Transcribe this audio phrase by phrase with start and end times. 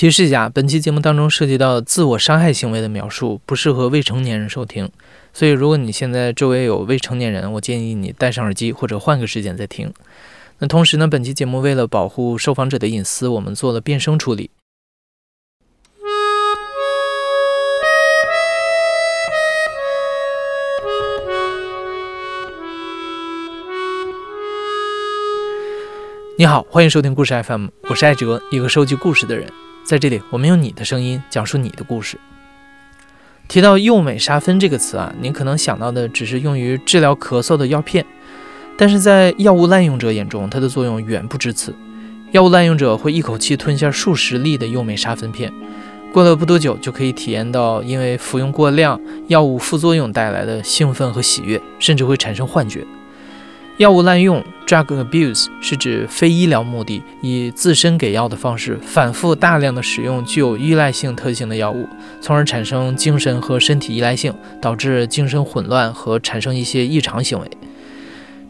[0.00, 4.90] 提示一下，本期节目当中涉及到自我伤害行为的描述，不适合未成年人收听。
[5.34, 9.92] 所以，如果你现在周围有未成年人，我建议你戴上耳机或者换个时间再听。
[10.60, 14.50] 那同时呢，本期节目为了保护受访者的隐私，我们做了变声处理。
[26.38, 29.46] 你好，欢迎收听故事 FM，我是艾哲，一个收集故事的人。
[29.90, 32.16] 在这里，我们用你的声音讲述你的故事。
[33.48, 38.06] 提到右美沙芬这个词啊，您可能想到的只是用于治疗咳嗽的药片，
[38.78, 41.74] 但是在药物滥用者眼中，它的作用远不止此。
[42.30, 45.52] 药物滥用者会一口气吞下数十粒的右美沙芬片，
[46.12, 52.86] 过了不多久，就可以体验到因为服用过量药物副作用带来的兴奋和喜悦，甚至会产生幻觉。
[53.80, 61.88] 药物滥用 （drug abuse） 是指非医疗目的，以自身给药的方式，反复大量的使用具有依赖性特性的药物，
[62.20, 67.50] 从而产生精神和身体依赖性，导致精神混乱和产生一些异常行为。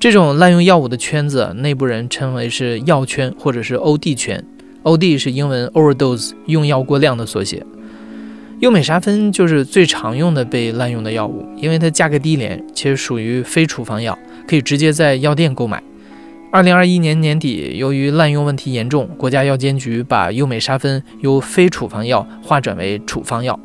[0.00, 4.44] 这种滥用药物的圈子，内部人称为是药圈或者是 OD 圈。
[4.82, 7.64] OD 是英文 overdose，用药过量的缩写。
[8.58, 14.18] 优美沙芬就是最常用的被滥用的药物，因为它价格低廉，且属于非处方药。
[14.46, 15.82] 可以直接在药店购买。
[16.52, 23.58] 二零二一年年底，由于滥用问题严重，国家药监局把优美沙芬由非处方药划转为处方药。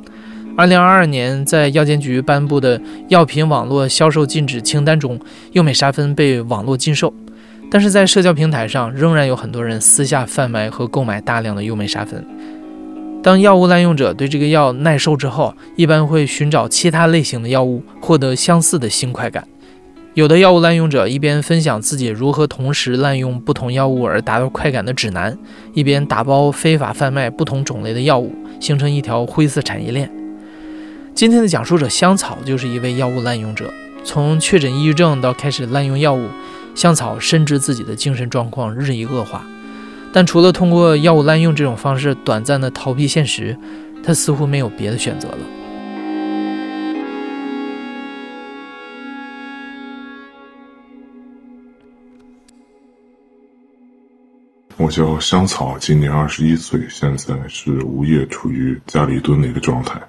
[0.55, 5.19] 二零二二年，在药监局颁布的药品网络销售禁止清单中，
[5.53, 7.13] 优美沙芬被网络禁售。
[7.71, 12.23] 但是在社交平台上，仍然有很多人私下贩卖和购买大量的优美沙芬。
[13.23, 19.47] 当药物滥用者对这个药耐受之后，一般会寻找其他类型的药物，获得相似的新快感。
[20.15, 25.37] 有的药物滥用者一边分享自己如何同时滥用不同药物而达到快感的指南，
[25.73, 30.09] 一边打包非法贩卖不同种类的药物，形成一条灰色产业链。
[31.13, 33.69] 今天的讲述者香草就是一位药物滥用者，
[34.05, 36.29] 从确诊抑郁症到开始滥用药物，
[36.73, 39.45] 香草深知自己的精神状况日益恶化，
[40.13, 43.57] 但除了通过药物滥用这种方式短暂的逃避现实，
[44.01, 45.37] 他似乎没有别的选择了。
[54.85, 59.99] 我叫香草，今年二十一岁，现在是无业，处于家里蹲的一个状态。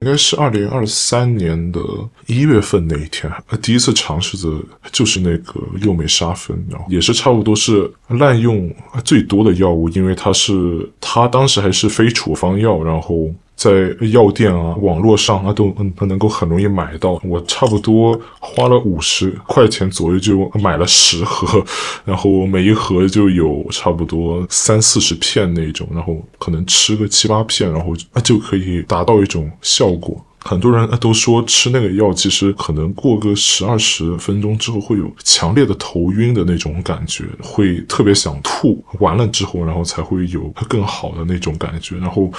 [0.00, 1.80] 应该是二零二三年的
[2.26, 3.32] 一月份那一天，
[3.62, 4.62] 第一次尝试的
[4.92, 8.70] 就是那个右美沙芬，然后也是差不多是滥用
[9.06, 13.30] 最多的药物，因为它是它当时还是非处方药，然后。
[13.56, 13.70] 在
[14.12, 17.20] 药店啊、网络上啊，都能能够很容易买到。
[17.24, 21.64] 我差不多花了五十块钱左右就买了十盒，
[22.04, 30.20] 然后每一盒就有差不多三四十片那种，然后可能吃个七八片，然后就可以达到一种效果。
[30.46, 38.84] 很多人都说吃那个药，其实可能过个十二十分钟之后会有强烈的头晕的那种感觉，会特别想吐。
[39.00, 41.96] 完了之后，然后才会有更好的那种感觉。
[41.96, 42.30] 然后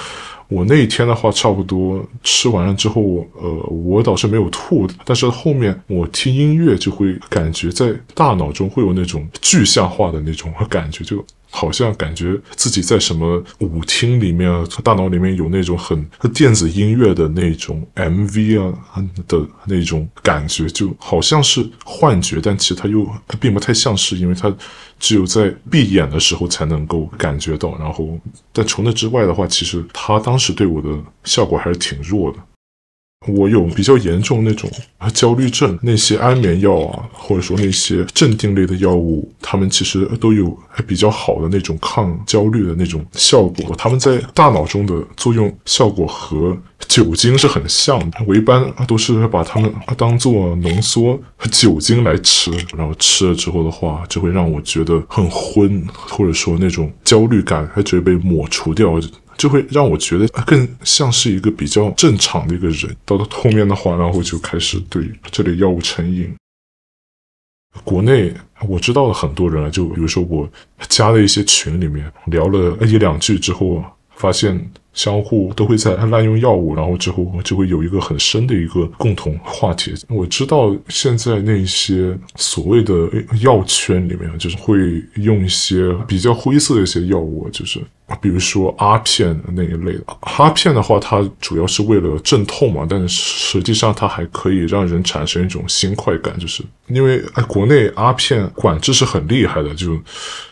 [0.46, 11.24] 我那一天的话，差不多吃完了之后，呃，我倒是没有吐，但是后面我听音乐就会感觉在大脑中会有那种具象化的那种感觉，就。
[11.50, 14.50] 好像感觉自己在什么舞厅里面，
[14.82, 24.54] 大脑里面有那种很电子音乐的那种 MV 啊的那种感觉，就好像是幻觉，但其实它又它并不太像是，因为它
[24.98, 27.76] 只有在闭眼的时候才能够感觉到。
[27.78, 28.18] 然后，
[28.52, 30.88] 但除那之外的话，其实它当时对我的
[31.24, 32.38] 效果还是挺弱的。
[33.26, 34.70] 我有比较严重那种
[35.12, 40.56] 焦虑症，那些安眠药啊，或者说那些镇定类的药物，他们其实都有
[40.86, 43.74] 比较好的那种抗焦虑的那种效果。
[43.76, 46.56] 他们在大脑中的作用效果和
[46.86, 48.18] 酒精是很像的。
[48.26, 51.18] 我一般都是把它们当做浓缩
[51.50, 59.00] 酒精来吃，然后吃了之后的话，就会让我觉得很昏，或者说那种焦虑感还觉得被抹除掉。
[59.36, 62.96] 就会让我觉得更像是一个比较正常的一个人。
[63.04, 66.34] 到了后面的话，然后就开始对这类药物成瘾。
[67.84, 68.32] 国内
[68.66, 70.48] 我知道的很多人啊，就比如说我
[70.88, 73.84] 加了一些群里面聊了一两句之后，
[74.16, 74.58] 发现
[74.92, 79.94] 相互都会在滥用药物，然后之后就会有一个很深的一个共同话题。
[80.08, 83.08] 我知道现在那些所谓的
[83.40, 87.80] 药圈里面，就是会用一些比较灰色的一些药物，就是。
[88.22, 100.00] 比如说阿片那一类的，阿片的话，它主要是为了镇痛嘛，但是实际上它还可以让人产生一种新快感，就是因为国内阿片管制是很厉害的，就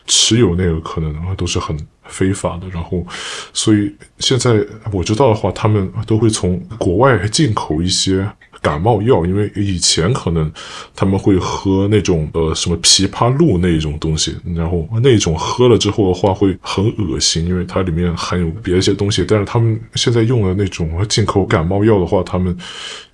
[0.09, 2.69] 持有那个可能都是很非法的。
[2.69, 3.05] 然后，
[3.53, 4.55] 所以现在
[4.93, 8.27] 我知道的话，他们都会从国外进口一些。
[8.65, 10.51] 感冒药，因为以前可能
[10.97, 19.23] 他们会喝那种呃什么枇杷露那一种东西，然后那种喝了之后的话会很恶心，因为它里面含有别的一些东西。
[19.29, 22.57] 但是他们现在用的那种进口感冒药的话，他们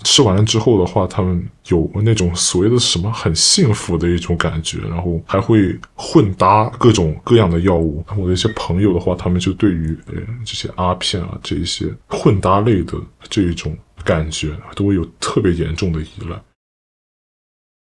[0.05, 8.05] 吃完了之后的话，他们有那种所谓的什么很幸福的一种感觉，然后还会混搭各种各样的药物。
[8.17, 10.15] 我的一些朋友的话，他们就对于呃
[10.45, 12.95] 这些阿片啊这一些混搭类的
[13.29, 13.77] 这一种。
[14.05, 16.41] 感觉都会有特别严重的依赖。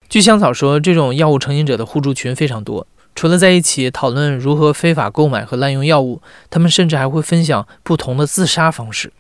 [0.08, 2.86] 据香草说，这种药物成瘾者的互助群非常多，
[3.16, 9.12] 除了在一起讨论如何非法购买和滥用药物，他们甚至还会分享不同的自杀方式。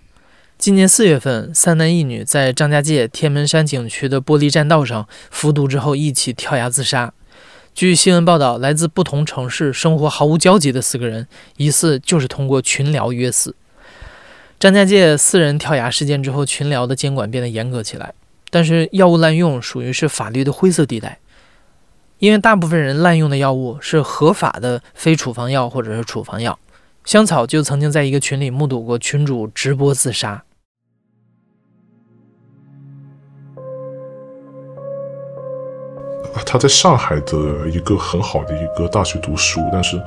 [0.57, 7.13] 今年四月份，三男一女在张家界天门山景区的玻璃栈道上服毒之后一起跳崖自杀。
[7.73, 11.27] 据新闻报道，来自不同城市、生活毫无交集的四个人，
[11.57, 13.53] 疑似就是通过群聊约死。
[14.57, 18.13] 张家界四人跳崖事件之后，群聊的监管变得严格起来。
[18.49, 21.19] 但是药物滥用属于是法律的灰色地带，
[22.19, 26.57] 因为大部分人滥用的药物是合法的非处方药或者是处方药。
[27.03, 30.43] 香草就曾经在一个群里目睹过群主直播自杀。
[36.45, 40.01] 他在上海的一个很好的一个大学读书，但是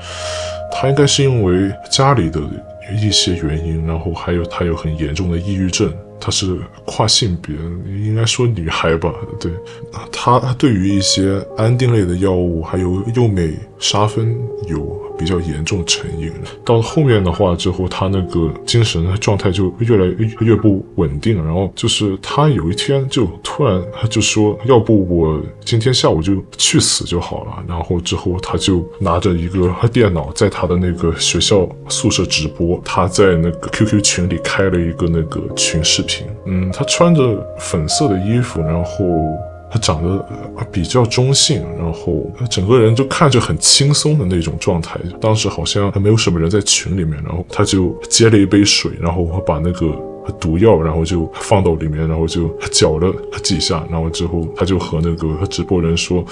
[0.72, 2.40] 他应该是因为家里的。
[2.96, 7.54] 一些原因，然后还有他有很严重的抑郁症，他是跨性别，
[7.86, 9.14] 应该说女孩吧？
[9.40, 9.52] 对，
[10.12, 14.36] 他对于一些安定类的药物，还有右美沙芬
[14.68, 15.07] 有。
[15.18, 21.44] 比较严重成瘾了，到后面的话之后，他那个精神状态就越来越越不稳定。
[21.44, 36.26] 然后就是他有一天就突然他就说：“要不我今天下午就去死就好了。”然后之后他就拿着一个电脑在他的那个学校宿舍直播，他在那个 QQ 群里开了一个那个群视频。
[36.46, 38.94] 嗯，他穿着粉色的衣服，然后。
[39.70, 40.26] 他长得
[40.72, 44.98] 比较中性，然后整个人就看着很轻松的那种状态。
[45.20, 49.94] 当时好像还没有什么人在群里面，然后他就接了一杯水，然后把那个
[50.40, 56.24] 毒药，然后就放到里面，然后就搅了几下，然后之后他就和那个直播人说：“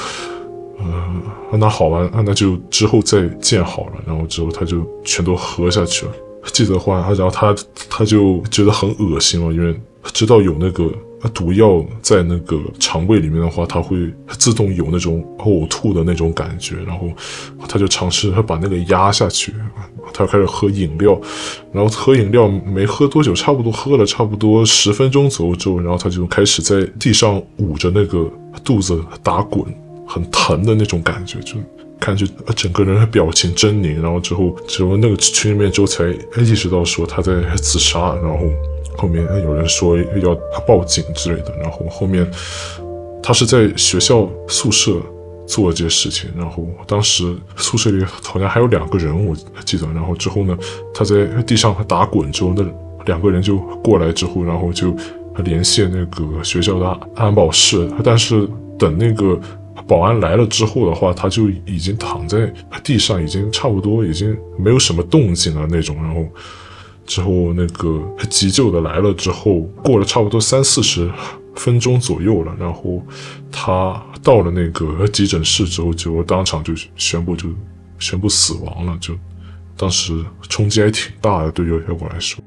[0.80, 6.12] 呃，那好吧，那就之后再见好了。”然后之后他就全都喝下去了。
[6.52, 7.54] 记得话，然后他
[7.90, 10.90] 他就觉得很恶心了，因为知道有那个。
[11.28, 13.96] 毒药在那个肠胃里面的话，它会
[14.38, 17.08] 自动有那种呕吐的那种感觉，然后
[17.68, 19.54] 他就尝试他把那个压下去，
[20.12, 21.20] 他开始喝饮料，
[21.72, 28.30] 然后喝饮料没喝多久，差不多喝了差不多十分钟左右之后，然后他就开始在地上捂着那个
[28.64, 29.64] 肚子打滚，
[30.06, 31.56] 很疼的那种感觉，就
[31.98, 36.04] 看着整个人的表情狰狞，然后之后之后那个群里面之后才
[36.40, 38.46] 意识到说他在自杀，然后。
[38.96, 40.34] 后面有人说要
[40.66, 42.28] 报警之类的，然后后面
[43.22, 45.00] 他是在学校宿舍
[45.46, 49.34] 做这些事情，然后当时宿舍里好像还有两个人，我
[49.64, 49.86] 记得。
[49.94, 50.56] 然后之后呢，
[50.94, 52.64] 他在地上打滚之后，那
[53.04, 54.94] 两个人就过来之后，然后就
[55.44, 57.88] 联系那个学校的安保室。
[58.02, 58.48] 但是
[58.78, 59.38] 等那个
[59.86, 62.52] 保安来了之后的话，他就已经躺在
[62.82, 66.24] 地上，已经差不多已经没有什么动静了那种，然后。
[67.06, 71.10] 之后，那个急救的来了之后，过了差不多三四十
[71.54, 72.54] 分钟左右了。
[72.58, 73.00] 然后
[73.50, 77.48] 他到了那个急诊室之后，就当场就宣布就
[77.98, 78.98] 宣布死亡了。
[79.00, 79.14] 就
[79.76, 82.42] 当时冲击还挺大的，对于我来说。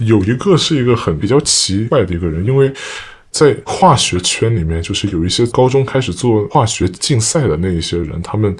[0.00, 2.72] 有一个是一个很比较奇怪的一个人，因为
[3.32, 8.56] 在化学圈里面，就是有一些高中开始做化学竞赛的那一些人，他们。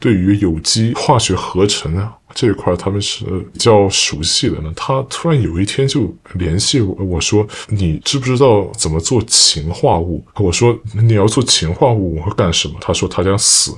[0.00, 4.72] 对于有机化学合成啊这一块，他们是比较熟悉的呢。
[4.74, 13.76] 他突然有一天就联系我，我说：“你知不知道怎么做氰化物？”我说：“你要做氰化物，我会干什么？”他说：“他想死。”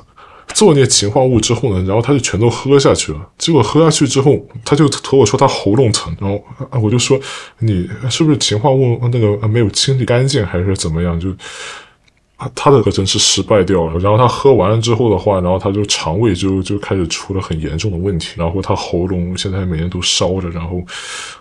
[0.54, 3.30] 做那氰化物之后呢，然后他就全都喝下去了。
[3.38, 6.14] 结果喝下去之后，他就和我说他喉咙疼。
[6.20, 6.44] 然后
[6.80, 7.18] 我就说
[7.60, 11.34] ：“你是不是氰化物那个没有清理干净，还是怎么样？”就。
[12.54, 20.82] 他的合成是失败掉了，然后他喝完了之后的话，然后他就肠胃就就开始出了很严重的问题，然后他喉咙现在每天都烧着，然后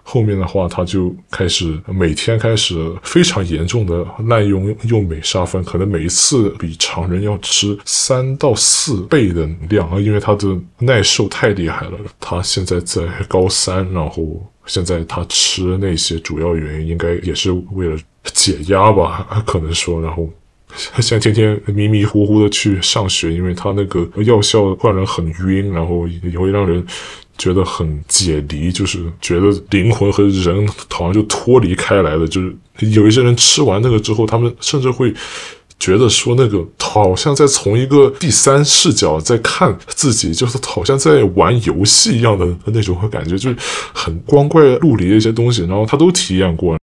[0.03, 11.93] 后面的话他就开始每天开始非常严重的滥用用美沙芬，可能每一次比常人要吃三到四倍的量啊，因为他的耐受太厉害了。
[12.19, 14.25] 他现在在高三，然后
[14.65, 20.29] 现在他吃那些主要原因应该也是为了解压吧，可能说，然后。
[20.99, 26.85] 现在天天迷迷糊糊的去上学，因为他那个药效让人很晕，然后也会让人
[27.37, 32.27] 觉得很解离，就是觉得灵魂和人好像就脱离开来了。
[32.27, 35.13] 就是有一些人吃完那个之后，他们甚至会
[35.79, 43.55] 觉得说，那个好像在从一个第三视角在看自己，就是好像在玩游戏一样的那种感觉，就是
[43.93, 46.77] 很光怪陆离的一些东西，然后他都体验过。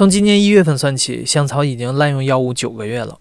[0.00, 3.18] 从今年一月份算起，香草已经滥用药物九个月了。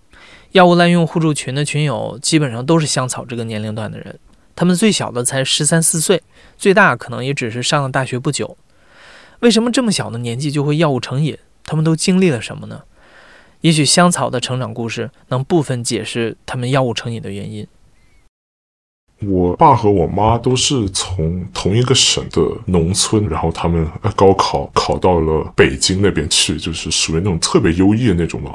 [0.54, 4.18] 药物滥用互助群的群友基本上都是香草这个年龄段的人，
[4.56, 6.24] 他们最小的才十三四岁，
[6.58, 8.56] 最大可能也只是上了大学不久。
[9.42, 11.38] 为什么这么小的年纪就会药物成瘾？
[11.66, 12.84] 他们都经历了什么呢？
[13.60, 17.68] 也许香草的成长故事能部分解释他们药物成瘾的原因。
[19.22, 23.86] 我爸和我妈都是从同一个省的农村，然后他们
[24.16, 28.52] 高考考到了北京那边去，就是属于那种特别优异的那种嘛，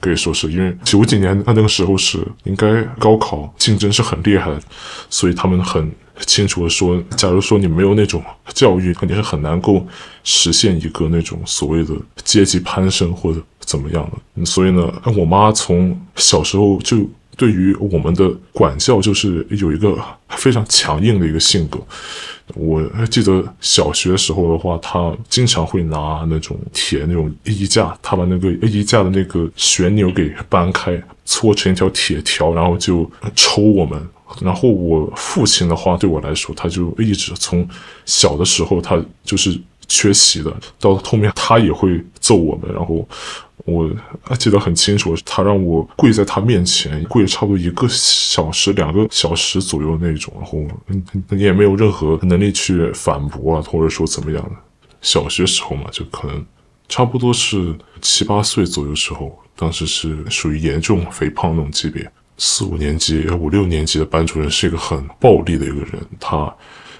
[0.00, 4.60] 可以说是因为九几年那那个时候是应该高考竞争是很厉害的，
[5.10, 8.22] 所以他们很清楚的说，假如说你没有那种
[8.54, 9.86] 教育，肯定是很难够
[10.24, 11.94] 实现一个那种所谓的
[12.24, 14.44] 阶级攀升或者怎么样的。
[14.46, 17.06] 所以呢，我妈从小时候就。
[17.36, 19.96] 对于我们的管教，就是有一个
[20.30, 21.78] 非常强硬的一个性格。
[22.54, 34.00] 我记得小学时候的话，他经常会拿那种铁那种衣架，他把那个衣架的那个旋钮给搬开，搓成一条铁条，然后就抽我们。
[34.40, 37.66] 然后我父亲的话，对我来说，他就一直从
[38.04, 43.06] 小的时候，他就是缺席的，到后面他也会揍我们，然后。
[43.64, 43.90] 我
[44.38, 50.64] 记得很清楚，他让我跪在他面前，跪差不多一个小时、两个小时左右那种，然后
[51.30, 54.50] 你也没有任何能力去反驳啊，或者说怎么样的。
[55.02, 56.46] 小学时候嘛，就可能
[56.88, 62.08] 差不多是七八岁左右时候，当时是属于严重肥胖那种级别。
[62.38, 66.54] 四五年级、五六年级的班主任是一个很暴力的一个人，他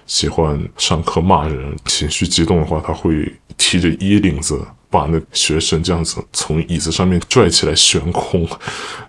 [0.06, 4.60] 喜欢上课骂人，情绪激动的话，他会提着衣领子。
[4.88, 8.48] 把那学生这样子从椅子上面拽起来悬空，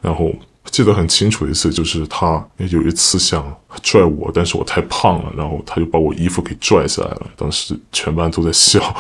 [0.02, 0.34] 然后
[0.66, 7.28] 记得很清楚一次，就是他有一次想拽我，但是我太胖了，然后他就把我衣服给拽下来了。
[7.38, 8.94] 当时全班都在笑，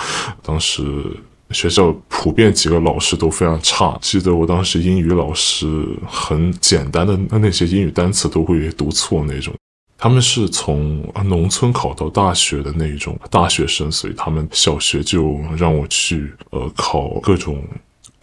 [0.43, 1.03] 当时
[1.49, 3.97] 学校普遍几个老师都非常差。
[3.99, 5.67] 记得我当时英语老师
[6.07, 9.53] 很简单的那那些英语单词都会读错那种。
[9.97, 17.63] 他们是从农村考到大学的那一种大学生，所以他们小学就让我去呃考各种。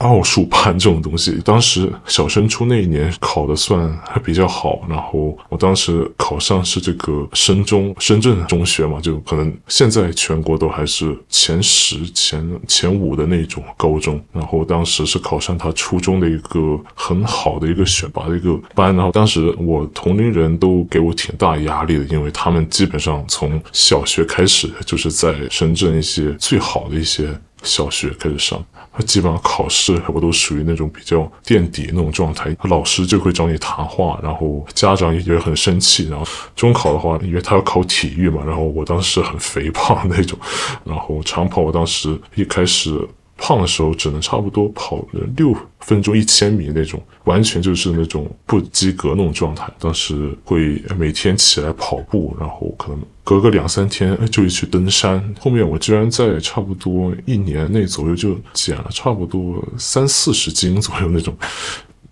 [0.05, 27.29] 奥数班这种东西，当时小升初那一年考的算还比较好，然后我当时考上是这个深中深圳中学嘛，就可能现在全国都还是前十前前五的那种高中，然后当时是考上他初中的一个很好的一个选拔的一个班，然后当时我同龄人都给我挺大压力的，因为他们基本上从小学开始就是在深圳一些最好的一些
[27.64, 28.64] 小学开始上。
[28.97, 36.09] 他基本上考试我都属于那种比较垫底那种状态，老师就会找你谈话，然后家长也也很生气。
[36.09, 40.38] 然后中考的话，因为他要考体育嘛，然后我当时很肥胖那种，
[40.85, 42.97] 然后长跑我当时一开始。
[43.37, 45.05] 胖的时候只能差不多跑
[45.37, 49.69] 六分钟一千米那种，完全就是那种不及格那种状态。
[49.79, 55.35] 当时会每天起来跑步，然后可能隔个两三天就会去登山。
[55.41, 61.37] 后面我居然在差不多一年内左右就减了差不多三四十斤左右那种。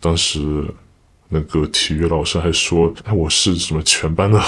[0.00, 0.66] 当时
[1.28, 4.38] 那个体育老师还说我是什么全班的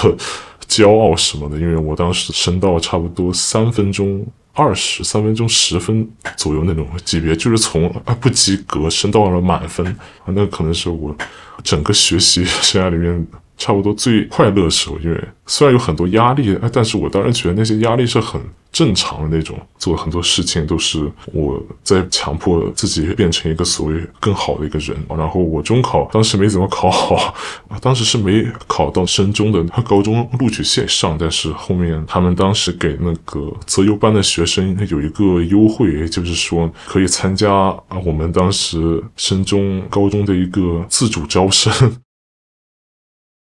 [0.67, 4.23] 骄傲什么的，因为我当时升到差不多三分钟。
[4.55, 9.85] 二十三分钟十分左右那种级别，就是从啊不及格升到了满分
[10.23, 11.15] 啊，那可能是我
[11.61, 13.27] 整个学习生涯里面。
[13.57, 19.57] 差不多最快乐的时候，因为虽然有很多压力，但是我当然觉得那些压力是很正常的那种。
[19.77, 24.97] 做很多事情都是我在强迫自己变成一个所谓更好的一个人。
[25.07, 27.35] 然后我中考当时没怎么考好，
[27.81, 41.71] 当时是没考到深中的高中录取线上，但是后面他们当时给那个择优班的学生有一个优惠，就是说可以参加啊我们当时深中高中的一个自主招生。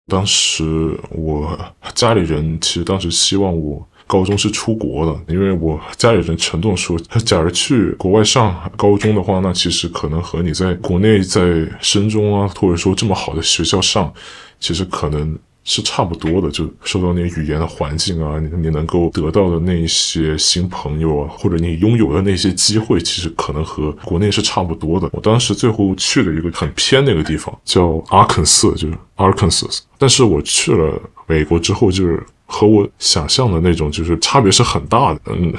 [0.09, 1.59] 当时我
[1.95, 14.13] 家里人其实当时希望我高中是出国的，因为我家里人承诺说，假如去国外上高中的话，那其实可能和你在国内在深中啊，或者说这么好的学校上，
[14.61, 25.09] 其实可能是差不多的，就受到那语言的环境啊，你你能够得到的那些新朋友啊，或者你拥有的那些机会，其实可能和国内是差不多的。
[25.13, 29.81] 我当时最后去了一个很偏那个地方，叫阿肯色，就是 Arkansas。
[29.99, 32.23] 但是我去了美国之后，就是。
[32.53, 35.51] 和我想象的那种就是差别是很大的，嗯，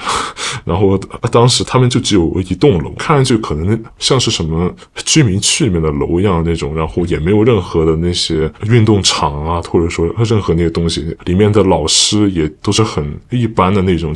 [0.63, 0.95] 然后
[1.31, 4.71] 当时他们就只有一栋楼，看上去可能像是什么
[5.03, 14.15] 居民区里面的楼一样那种，然后也没有任何的那些运动场啊，或者说任何那些东西，里面的老师也都是很一般的那种。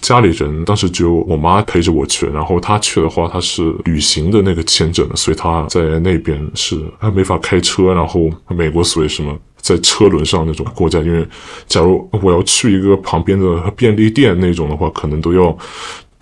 [0.00, 9.36] 家里人当时只有我妈陪着我去，然后她去的话，她是旅行的那个签证，所以她在那边是她没法开车，然后美国所以什么。
[9.62, 11.26] 在车轮上那种国家，因为
[11.66, 15.56] 假如我要去一个旁边的便利店那种的话，可能都要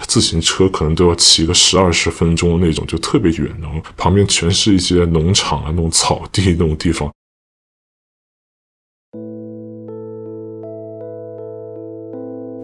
[0.06, 3.50] 自行车，可能都要骑个十二十分钟那种，就特别远。
[3.60, 7.10] 然后旁边全是一些农场啊，那种草地那种地方。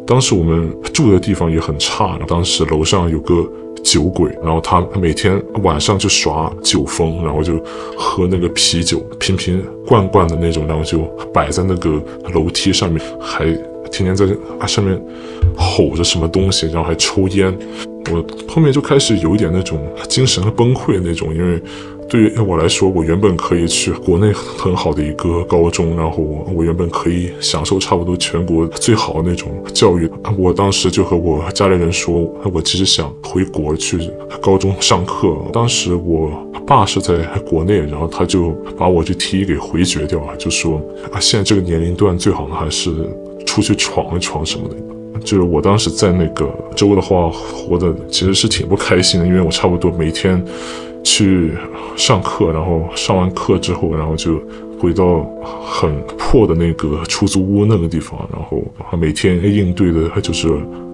[0.06, 3.50] 当时我们住的地方也很差，当时楼上有个。
[3.82, 7.62] 酒鬼，然后他每天晚上就耍酒疯，然后就
[7.96, 10.98] 喝那个啤酒，瓶瓶罐罐的那种，然后就
[11.32, 12.02] 摆在那个
[12.34, 13.44] 楼梯上面，还
[13.90, 14.26] 天天在
[14.58, 15.00] 啊上面
[15.56, 17.56] 吼着什么东西，然后还抽烟。
[18.12, 21.60] 我后面就开始有一点那种精神崩溃那种，因为。
[22.08, 30.08] 对于我来说，我原本可以去国内很好的一个高中，然后我我原本可以享受差不多全国最好的那种教育。
[30.38, 33.98] 我当时就和我家里人说，我其实想回国去
[34.40, 35.36] 高中上课。
[35.52, 36.30] 当时我
[36.64, 37.16] 爸是在
[37.48, 42.92] 国内，然后他就把我这提议给回绝掉了，就说啊，现在这个年龄段最好的还是
[43.44, 44.76] 出去闯一闯什么的。
[45.24, 50.40] 就是我当时在那个州的话，活的其实是挺不开心的，因为我差不多每天。
[51.06, 51.52] 去
[51.96, 54.42] 上课，然后上完课之后，然后就
[54.80, 55.24] 回到
[55.64, 58.60] 很破的那个出租屋那个地方，然后
[58.98, 60.48] 每天应对的就是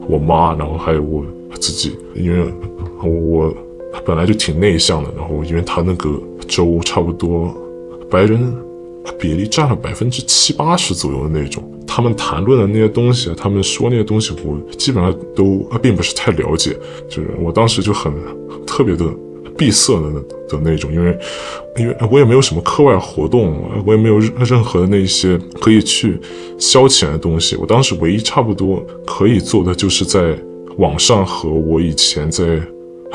[0.07, 1.25] 我妈，然后还有我
[1.59, 2.52] 自己，因为
[3.02, 3.52] 我
[4.04, 6.11] 本来就挺内向的，然后因为他那个
[6.47, 7.52] 州差不多
[8.11, 8.54] 白人
[9.19, 16.76] 比例占了百分之七八十左右的那种，他们谈论的那些东西，他们说那些东西，我基本上都并不是太了解，
[17.08, 18.13] 就是我当时就很
[18.67, 19.06] 特别的。
[19.56, 21.19] 闭塞的的那种，因为，
[21.76, 26.19] 因为我也没有什么课外活动，我也没有任何的那些可以去
[26.58, 27.56] 消遣的东西。
[27.56, 30.36] 我当时唯一差不多可以做的，就是在
[30.78, 32.60] 网上和我以前在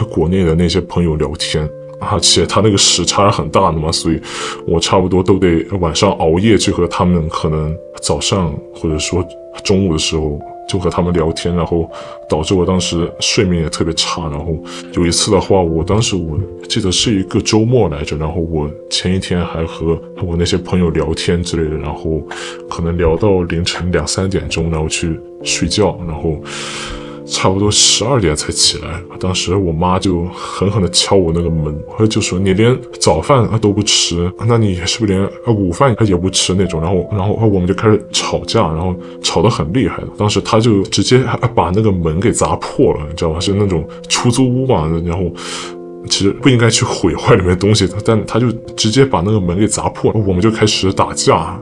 [0.10, 1.68] 国内的那些朋友聊天，
[2.00, 4.20] 而且他那个时差很大的嘛，所以
[4.68, 9.26] 我差不多都得晚上熬夜去和他们，可能早上或者说
[9.64, 10.40] 中午的时候。
[10.68, 11.90] 就和他们聊天，然后
[12.30, 14.24] 导致我当时睡眠也特别差。
[14.30, 14.56] 然后
[14.94, 22.22] 有一次的话，我当时我记得是一个周末来着，然后我前一天还和我那些朋友聊天之类的，然后
[22.70, 26.38] 可能聊到凌晨两三点钟，然后去睡觉，然后。
[27.30, 31.76] 差不多十二点才起来，当时我妈就狠狠地敲我那个门，
[32.10, 36.82] 就说你连早饭都不吃，那你是不是连午饭也不吃那种？
[36.82, 40.02] 然后， 然后我们就开始吵架，然后吵得很厉害。
[40.18, 41.22] 当时他就直接
[41.54, 43.40] 把那个门给砸破了，你知道吗？
[43.40, 45.30] 是那种出租屋嘛，然后
[46.10, 50.20] 其实不应该去毁坏里面东西，但他就直接把那个门给砸破了。
[50.26, 51.62] 我们就开始打架，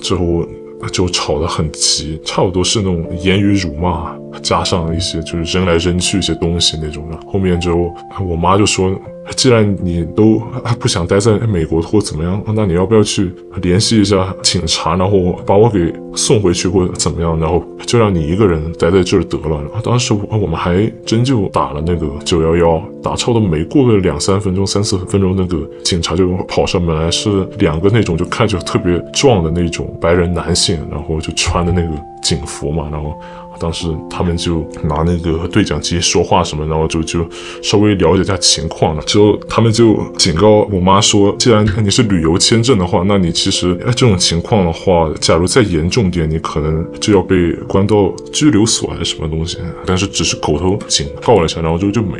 [0.00, 0.46] 之后。
[0.90, 7.18] 就吵得很急，差不多是那种言语辱骂，加上一些就是扔来扔去一些东西那种的。
[7.26, 8.92] 后面就，我妈就说。
[9.36, 10.40] 既然你都
[10.78, 19.62] 不想待在美国或怎么样，那你要不要去联系一下警察，然后把我给送回去或者怎么样，然后就让你一个人待在这儿得了。
[19.82, 31.88] 当时我们还真就打了那个九幺幺，打差不多没过个两三分钟、三四分钟，那个警察就跑上门来，是两个那种就看着特别壮的那种白人男性，然后就穿的那个
[32.22, 33.14] 警服嘛，然后。
[33.58, 37.24] 当时他们就拿那个对讲机说话什么，然后就就
[37.62, 39.02] 稍微了解一下情况了。
[39.04, 49.58] 之后他们就警告我妈说，既然你是旅游签证的话，那你其实这种情况的话，假如再严重点，你可能就要被关到拘留所还是什么东西。
[49.86, 52.18] 但是只是口头警告了一下，然后就就没。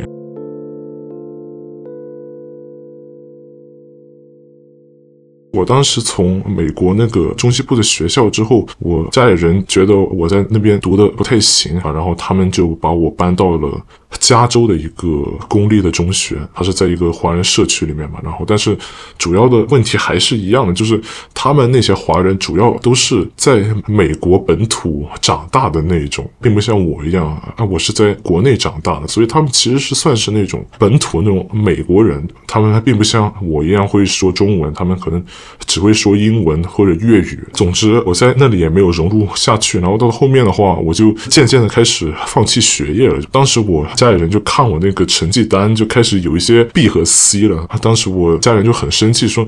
[5.53, 13.81] 我当时从美国那个中西部的学校之后，我家里人觉得我在那边读的不太行啊，然后他们就把我搬到了
[14.19, 15.07] 加州的一个
[15.49, 18.19] 公立的中学，它是在一个华人社区里面嘛。
[18.23, 18.77] 然后，但是
[19.19, 21.01] 主要的问题还是一样的，就是
[21.35, 32.27] 他们那些华人主要都是在美国本土长大的那种，并不像我一样啊，我是在国内长大的，所以他们其实是算是那种本土那种美国人。
[32.47, 35.25] 他们还并不像我一样会说中文，他们可能
[35.67, 37.43] 只会说英文或者粤语。
[37.55, 39.79] 总之，我在那里也没有融入下去。
[39.79, 43.19] 然后到后面的话，我就渐渐的开始放弃学业了。
[43.31, 47.65] 当时我家里人就看我那个成绩单，就开始有一些 B 和 C 了。
[47.81, 49.47] 当时我家人就很生气，说：“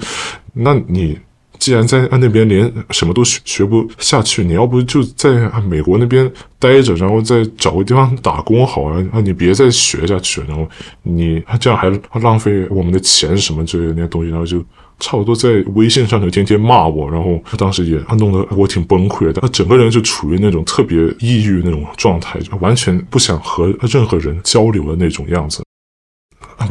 [0.55, 1.19] 那你
[1.59, 9.05] 既然在那边连什么都学学不下去，你要不就在美国那边待着，然后再找个地方打工好了。
[9.11, 10.69] 啊，你别再学下去，然后
[11.03, 11.91] 你这样还
[12.21, 14.65] 浪费我们的钱什么之类的那些东西，然后就。”
[15.01, 25.63] 差不多在微信上就天天骂我，然后当时也弄得我挺崩溃的，他整个人就处于那种特别抑郁那种状态，就完全不想和任何人交流的那种样子。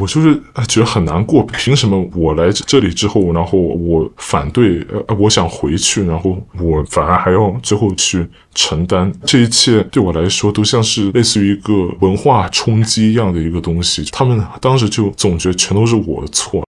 [0.00, 0.34] 我就是
[0.66, 14.02] 觉得很难过，凭什么我来这里之后，然后我反对，呃，我想回去，然后我反而还要最后去承担这一切，对我来说都像是类似于一个文化冲击一样的一个东西。
[14.10, 16.64] 他们当时就总觉得全都是我的错。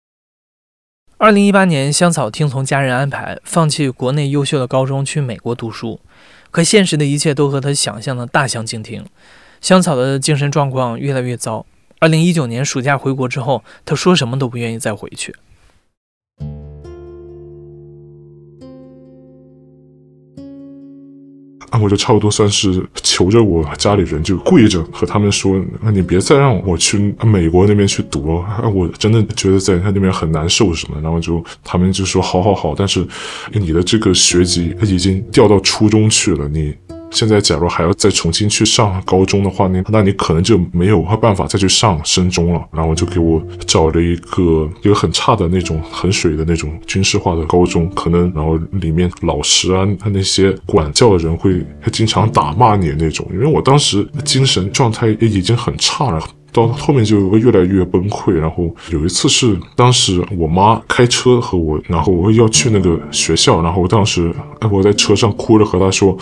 [1.19, 5.99] 二零一八年，香草听从家人安排，放弃国内优秀的高中，去美国读书。
[6.51, 9.03] 可现实的一切都和他想象的大相径庭，
[9.63, 11.65] 香草的精神状况越来越糟。
[12.01, 15.35] 二零一九年暑假回国之后，他说什么都不愿意再回去。
[21.81, 33.07] 我就差不多算是求着我家里人，就跪着和他们说：“那，你别再让我去美国那边去读了，我真的觉得在他那边很难受什么。”然后就他们就说：“好好好，但是
[33.53, 36.75] 你的这个学籍已经调到初中去了，你。”
[37.17, 42.63] 现在，假如还要再重新去上高中的话，那那你可能就没有办法再去上深中了。
[42.71, 53.27] 然后就给我找了一个一个很差的那种很水的那种军事化的高中，可能然后里面老师啊他那些管教的人会经常打骂你那种。
[53.33, 56.23] 因为我当时精神状态也已经很差了。
[56.53, 64.33] 到后面就会越来越崩溃，然后有一次是当时我妈开车和我，然后我要去那个学校，然后当时
[64.71, 66.17] 我在车上哭着和她说，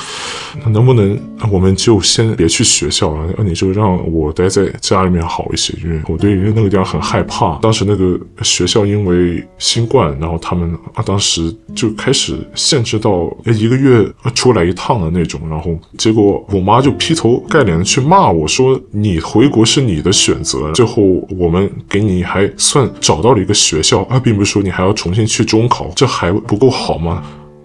[0.70, 1.16] 能不能
[1.52, 7.56] 我们就先别去学校了，你就让我待在家里面好一些，因为我对那个地方很害怕。
[7.58, 20.12] 当时那个学校因为新冠，然后他们啊当时就开始限制到一个月出来一趟的那种，然后结果我妈就劈头盖脸的去骂我说，你回国是你的。
[20.14, 21.02] 选择最后，
[21.36, 27.22] 我们给你还算找到了一个学校啊，并不是说你还要重新去中考，这还不够好吗？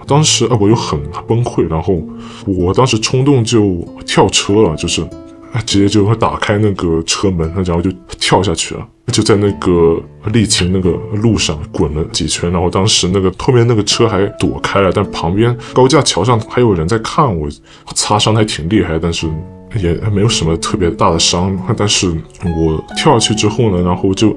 [0.08, 2.02] 当时啊，我就很崩溃，然后
[2.48, 5.08] 我当时冲动就跳车了，就是
[5.68, 10.90] 直接就会打开那个车门，然后就跳下去了，就在那个沥青那个
[11.22, 17.48] 路上滚了几圈，然后当时那个后面那个车还躲开了，但旁边高架桥上还有人在看我，
[17.94, 19.28] 擦伤还挺厉害，但是。
[19.76, 22.10] 也没有什么特别大的伤，但是
[22.44, 24.36] 我跳下去之后呢，然后就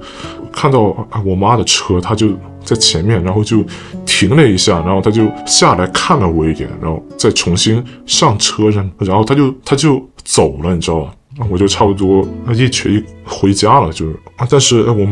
[0.52, 2.28] 看到我妈的车，她就
[2.62, 3.64] 在前面，然后就
[4.04, 11.14] 停了一下，然后她就下来看了我一眼，然后再重新上车，然然后她就她就走了，你知道吧？
[11.48, 14.16] 我就差不多一瘸一回家了，就是，
[14.50, 15.06] 但是我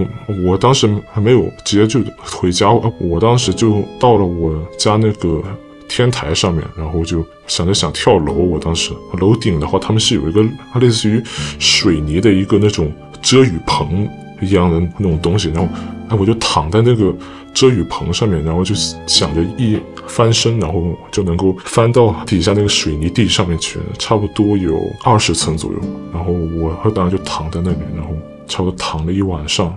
[0.47, 5.43] 我当时还没有直接就回家，我当时就到了我家那个。
[5.91, 8.33] 天台上面，然后就想着想跳楼。
[8.33, 10.41] 我当时楼顶的话，他们是有一个
[10.81, 11.21] 类似于
[11.59, 14.09] 水泥的一个那种遮雨棚
[14.41, 15.69] 一样的那种东西，然后
[16.09, 17.13] 哎，我就躺在那个
[17.53, 18.73] 遮雨棚上面，然后就
[19.07, 19.77] 想着一
[20.07, 25.79] 翻身，然后就能够翻到底下那个水泥地上面去，差不多有二十层左右。
[26.13, 28.15] 然后我当时就躺在那里，然后
[28.47, 29.77] 差不多躺了一晚上。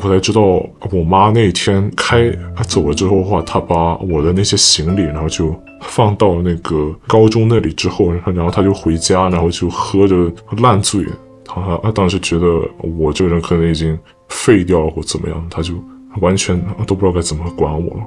[0.00, 0.40] 我才知道，
[0.90, 2.30] 我妈那天开
[2.66, 11.04] 走了之后的话，她把我的那些行李，然后就放到那个高中那里之后，然后她就回家，然后就喝着烂醉。
[11.44, 12.46] 她她当时觉得
[12.98, 15.74] 我这个人可能已经废掉了或怎么样，她就
[16.20, 18.02] 完全都不知道该怎么管我了。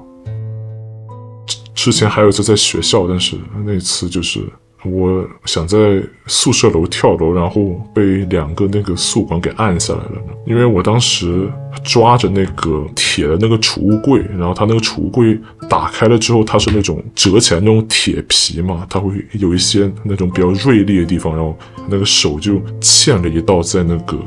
[1.75, 4.41] 之前还有一次在学校，但是那次就是。
[4.83, 10.21] 我想在宿舍楼跳楼，然后被两个那个宿管给按下来了。
[10.47, 11.47] 因为我当时
[11.83, 15.39] 抓着那个铁的那个储物柜，然后它那个储物柜
[15.69, 21.55] 打开了之后，它是那种折起来那种铁皮嘛，它会有一些那种比较锐利的地方，然后
[21.87, 24.17] 那个手就嵌了一道在那个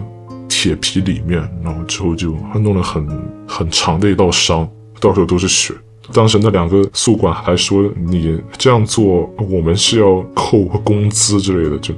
[0.48, 3.06] 铁皮里面，然后之后就弄了很
[3.46, 4.68] 很长的一道伤，
[5.00, 5.74] 到处都是血。
[6.12, 11.94] 当时那两个宿管还说：“你这样做，我们是要扣工资之类的。”就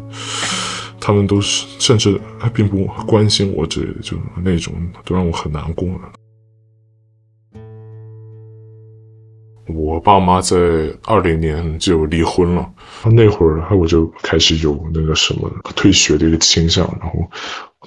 [1.01, 2.21] 他们都是甚至
[2.55, 4.73] 并不关心我之类的，就那种
[5.05, 5.89] 都让我很难过。
[9.69, 10.57] 我爸妈在
[11.05, 12.73] 二零年就离婚了，
[13.05, 17.29] 那会儿我就开始有那个什么退学的一个倾向，然后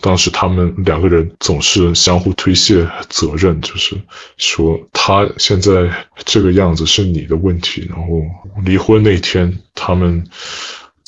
[0.02, 3.96] 当时他们两个人总是相互推卸责任，就是
[4.38, 5.90] 说他现在
[6.26, 8.22] 这个样子是你的问题，然后
[8.64, 10.24] 离婚那天他们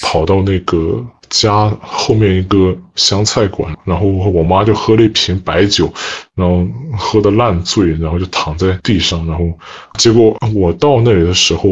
[0.02, 1.06] 跑到那个。
[1.34, 5.90] 家后面一个湘菜馆，然后我妈就喝了一瓶白酒，
[6.36, 9.50] 然后喝的烂醉，然后就躺在地上，然后
[9.98, 11.70] 结果我到那里的时候，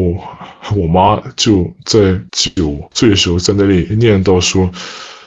[0.74, 4.70] 我妈就在酒醉的时候在那里念叨说，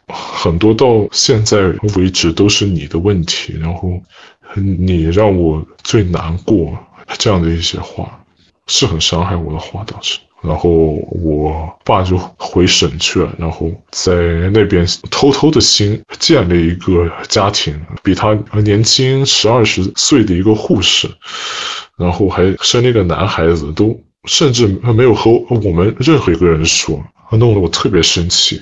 [0.08, 1.58] 很多到现在
[1.96, 3.90] 为止都是你的问题，然后
[4.56, 6.78] 你让我最难过
[7.18, 8.20] 这样的一些话，
[8.68, 10.20] 是很伤害我的话，当时。
[10.42, 14.14] 然后我爸就回省去了，然后在
[14.50, 21.10] 那边偷偷的新建了一个家庭，比他年轻十二十岁的一个护士，
[21.98, 28.62] 然后还生了一个男孩子，都甚至没有和我们任何一个人说，弄得我特别生气，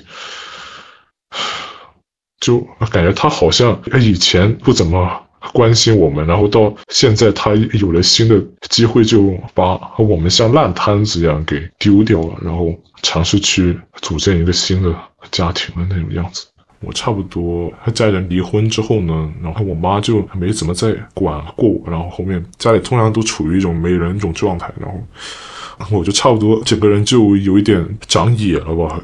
[2.40, 5.20] 就感觉他好像以前不怎么。
[5.52, 8.40] 关心我们，然后到现在他有了新的
[8.70, 14.94] 机会，就把我们像烂摊子一样给丢掉了，然后尝试去组建一个新的
[15.32, 16.46] 家庭的那种样子。
[16.80, 29.02] 我差不多家人离婚之后呢，然后我妈就没怎么再管过我，然后后面家里通常都处于一种没人一种状态，然后我就差不多整个人就有一点长野了吧。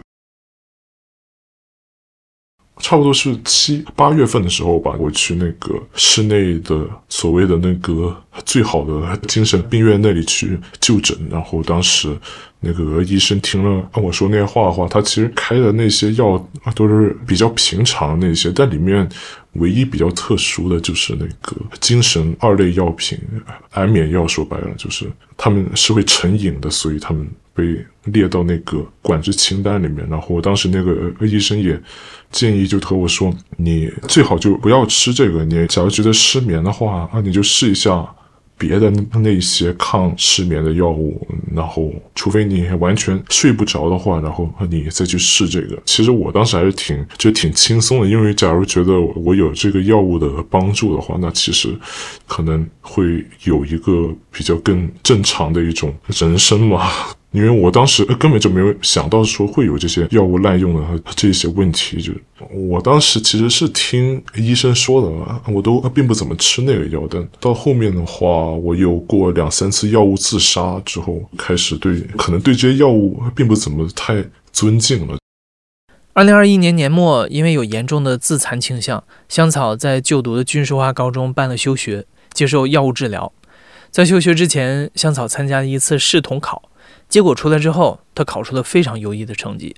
[2.80, 12.16] 差不多是七八月份的时候吧，我去那个市内的所谓的那个最好的精神病院那里去就诊，然后当时
[12.60, 16.38] 那个医生听了跟我说那些话的话，他其实开的那些药
[16.74, 19.08] 都是比较平常那些，但里面
[19.54, 23.18] 唯一比较特殊的就是那个精神二类药品
[23.70, 27.28] 安眠药，说白了就是他们是会成瘾的，所以他们。
[27.58, 31.78] 被列到那个管制清单里面，然后当时那个医生也
[32.30, 35.44] 建议，就和我说，你最好就不要吃这个。
[35.44, 38.08] 你假如觉得失眠的话，啊，你就试一下
[38.56, 38.90] 别的
[39.20, 41.26] 那些抗失眠的药物。
[41.52, 45.76] 然后，除非你完全睡不着的话，然后你再去试这个。
[45.84, 51.76] 其实我当时还是挺就挺轻松的，因为假如觉得我有这个药物的帮助的话，那其实
[52.26, 56.88] 可能会有一个比较更正常的一种人生嘛。
[57.32, 62.12] 因为我当时根本就没有想到说会有这些药物滥用的这些问题，就
[62.50, 75.18] 我当时其实是听医生说的，我都并不怎么吃那个药，但到后面的话，我有过两三次药物自杀之后，开始对可能对这些药物并不怎么太尊敬了。
[76.14, 83.30] 二零二一年年末，因为有严重的自残倾向，香草在就读的军事化高中办了休学，接受药物治疗。
[83.90, 86.67] 在休学之前，香草参加了一次试统考。
[87.08, 89.74] 结果出来之后，他考出了非常优异的成绩。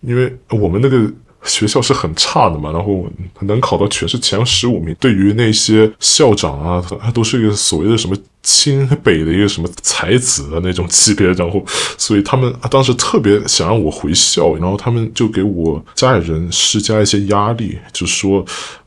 [0.00, 3.06] 因为我们那个学校是很差的嘛，然后
[3.40, 11.62] 能考到全市前十五名，对于那些校长啊，他都是一个所谓的什么清北的一个什么才子的那种级别，然后
[11.98, 18.42] 所以他们当时特别想让我回校，然后他们就给我家里人施加一些压力，就说，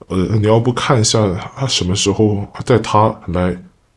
[0.08, 3.56] 呃，你要不看一下他什么时候带他来。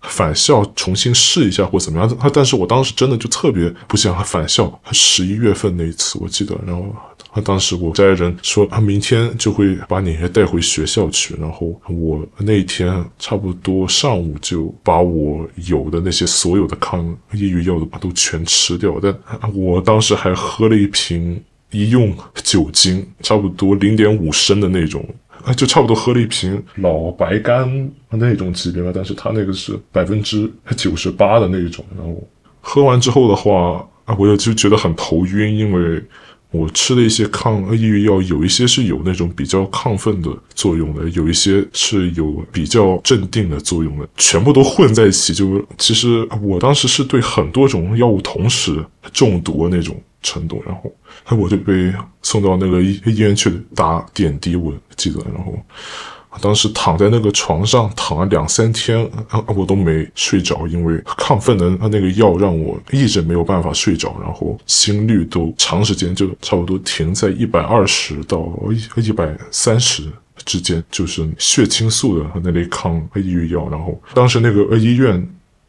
[0.09, 2.17] 返校重新试一下或怎么样？
[2.19, 4.81] 他但是我当时真的就特别不想返校。
[4.93, 6.95] 十一月份那一次我记得，然后
[7.33, 19.15] 他当时我家人说他明天就会把你带回学校去，然后我那一天差不多上午就把我有的那些所有的抗抑郁药都都全吃掉，但
[19.55, 21.43] 我当时还喝了一瓶
[21.73, 25.05] 医用酒精，差不多零点五升的那种。
[25.47, 31.85] 啊，就差不多喝了一瓶老白干那种级别吧，但是他那个是百分之九十八的那种。
[31.97, 32.21] 然后
[32.61, 36.03] 喝完之后的话，啊，我就觉得很头晕，因为
[36.51, 45.33] 我吃的一些抗抑郁药，有一些是有那种比较亢奋的作用的，有一些是有比较镇定的作用的，全部都混在一起。
[45.33, 50.93] 就其实我当时是对很多种药物同时中毒的那种程度，然后。
[51.37, 55.21] 我就被送到那个医医院去打点滴，我记得。
[55.35, 55.59] 然后
[56.41, 59.11] 当时躺在那个床上躺了两三天，
[59.49, 64.17] 我都没睡着，因为亢奋的那个药让我一直没有办法睡着。
[64.23, 70.05] 然后心率都长时间就差不多停在一百二十到一一百三十
[70.45, 73.69] 之间，就是血清素的那类抗抑郁药。
[73.69, 75.29] 然后当时那个医院。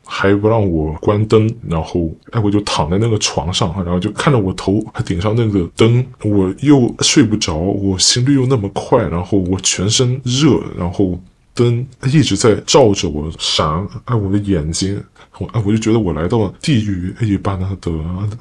[0.10, 11.20] 还不让我关灯，然后哎，我就躺在那个床上，然后就看着我头还顶上那个灯，我又睡不着，我心率又那么快，然后我全身热，然后
[11.54, 14.98] 灯一直在照着我闪，哎，我的眼睛，
[15.40, 17.92] 我哎，我就觉得我来到了地狱一般的的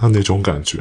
[0.09, 0.79] 那种感觉。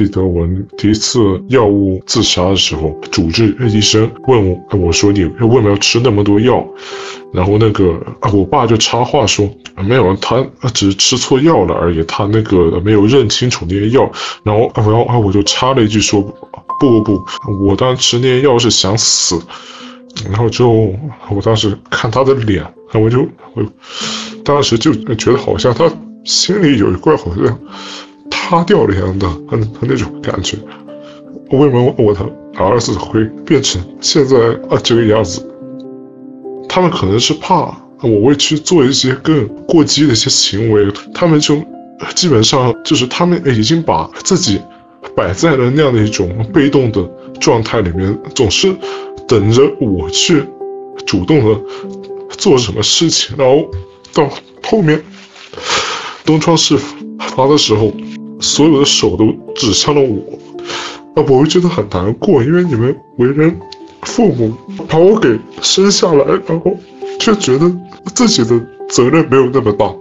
[0.00, 6.66] 记得我第一次药物自杀的时候，主治医生问我：“我说你为什么要吃那么多药？”
[7.34, 8.00] 然后那个
[8.32, 9.46] 我爸就插话说
[9.84, 14.10] ：“没有，他只是吃错药了而已，他那个没有认清楚那些药。”
[14.42, 16.22] 然后然后啊，我就插了一句说
[16.80, 19.38] ：“不不不，我当时吃那些药是想死。”
[20.24, 20.94] 然后之后
[21.28, 23.62] 我当时看他的脸，我就我
[24.42, 25.92] 当时就觉得好像他
[26.24, 27.58] 心里有一块好像。
[28.30, 30.56] 塌掉了一样的，很很那种感觉，
[31.50, 32.24] 为什么我的
[32.56, 34.36] 儿子会变成现在
[34.68, 35.46] 啊这个样子？
[36.68, 41.60] 他们可能是怕我会去做一些更过激的一些行为，他们就
[42.14, 44.60] 基本上就是他们已经把自己
[45.16, 47.02] 摆在了那样的一种被动的
[47.40, 48.74] 状态里面，总是
[49.26, 50.44] 等着我去
[51.06, 51.60] 主动的
[52.30, 53.68] 做什么事情，然后
[54.14, 54.28] 到
[54.62, 55.02] 后面
[56.24, 56.78] 东窗事
[57.36, 57.92] 发的时候。
[58.40, 60.16] 所有的手都指向了我，
[61.14, 63.54] 啊，我会觉得很难过，因为你们为人
[64.02, 64.52] 父母，
[64.88, 66.76] 把我给生下来，然后
[67.18, 67.70] 却觉得
[68.14, 69.94] 自己的责任没有那么大。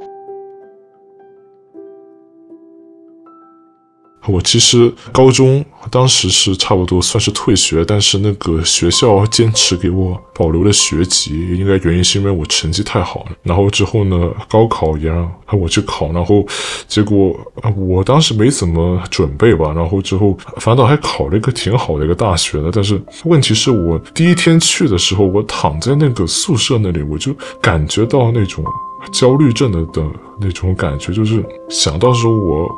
[4.30, 13.32] 我其实高中当时是差不多算是退学，但是那个学校坚持给我保留了学籍，应该原因是因为我成绩太好了。
[13.44, 16.46] 然后之后呢，高考也让我去考，然后
[16.88, 17.36] 结果
[17.76, 22.70] 我当时没怎么准备吧，然后之后反倒还考了一个挺好的一个大学的。
[22.72, 28.64] 但是问题是我第一天去的时候，我躺在那个宿舍那里，我就感觉到那种。
[29.12, 30.04] 焦虑症的的
[30.42, 32.70] 那种感觉，就是想到说我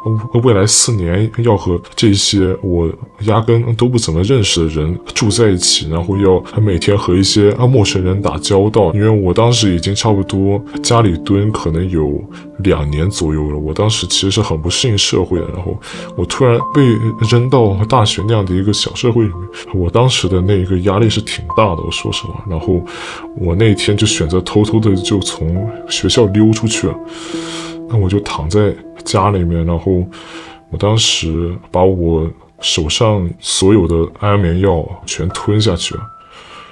[0.44, 2.90] 未来四年要和这些我
[3.22, 8.92] 压根都不怎么认识的人住在一起，然后要每天和一些陌生人打交道。
[8.94, 12.20] 因为我当时已经差不多家里蹲可能有
[12.60, 15.46] 两年左右了，我当时其实是很不适应社会的。
[15.54, 15.78] 然后
[16.16, 16.82] 我突然被
[17.30, 22.44] 扔到大学那样的一个小社会里面，我当时的那个压力是挺大的，我说实话。
[22.50, 22.84] 然后
[23.38, 26.22] 我那天就选择偷偷的就从学校。
[26.32, 26.96] 溜出去了，
[27.90, 30.06] 那我就躺在家里面，然后
[30.70, 32.26] 我当时把我
[32.62, 36.02] 手上所有的安眠药全吞下去了，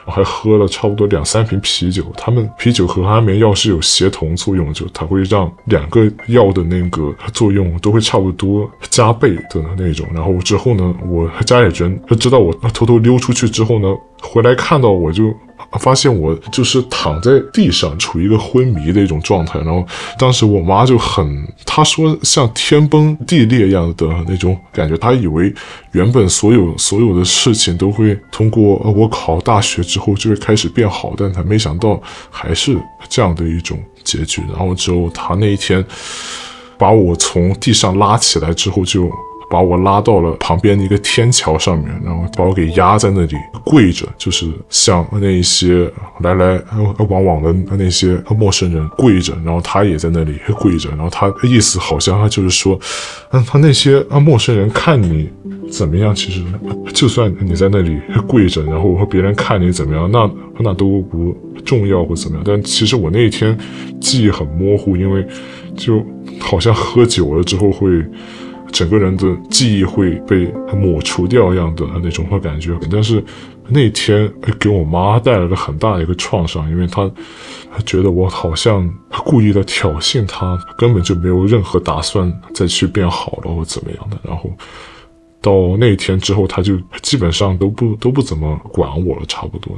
[0.06, 2.06] 我还喝了差不多两三瓶啤酒。
[2.15, 10.08] 他们啤酒和安眠药是有协同作用，就它会让两个药的那个作用都会差不多加倍的那种。
[10.13, 15.36] 然后之后呢，我家里人他知道我偷偷溜出去之后呢，回来看到我就。
[15.77, 19.60] 发现我就是躺在地上，处于一个昏迷的一种状态。
[19.60, 19.86] 然后
[20.17, 24.97] 当时我妈就很，她说像天崩地裂一样的那种感觉。
[24.97, 25.53] 她以为
[25.91, 32.75] 原本所有所有的事情都会通过我考大学之后就会开始变好，但她没想到还是
[33.08, 34.41] 这样的一种结局。
[34.49, 35.86] 然后之后她那一天
[36.77, 39.10] 把我从地上拉起来之后就。
[39.49, 43.35] 把我拉到了旁边的一个天桥上面，然后把我给压在那里
[43.65, 46.62] 跪着，就是像那些来来
[47.09, 52.79] 往往的那些陌生人跪着，然后他也在那里跪着，然后他的意思好像他就是说，
[53.31, 55.27] 嗯，他那些啊陌生人看你
[55.71, 56.43] 怎么样，其实
[56.93, 61.35] 就算你在那里跪着，然后别人看你怎么样，那那都不
[61.65, 62.43] 重要或怎么样。
[62.45, 63.57] 但其实我那一天
[63.99, 65.25] 记忆很模糊，因为
[65.75, 66.05] 就
[66.39, 67.88] 好像喝酒了之后会。
[68.71, 73.23] 整个人的记忆会被抹除掉一样的那种感觉，但是
[73.67, 77.10] 那天给我妈带来了很大的一个创伤，因为她
[77.86, 78.89] 觉得我好像
[79.25, 84.17] 故意的挑衅她，根本就没有任何打算再去变好了或怎么样的。
[84.23, 84.51] 然后
[85.41, 89.77] 到那天之后，她就基本上都不都不怎么管我了，差不多。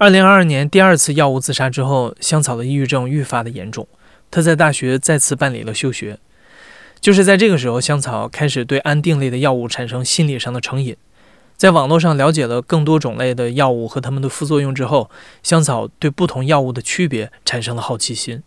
[0.00, 3.88] 二零二二年第二次药物自杀之后，香草的抑郁症愈发的严重。
[4.30, 6.20] 他在大学再次办理了休学。
[7.00, 10.96] 就是在这个时候，香草开始对安定类的药物产生心理上的成瘾。
[11.56, 15.10] 在网络上了解了更多种类的药物和它们的副作用之后，
[15.42, 18.44] 香草对不同药物的区别产生了好奇心。